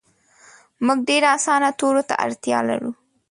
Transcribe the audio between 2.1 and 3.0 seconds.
اړتیا لرو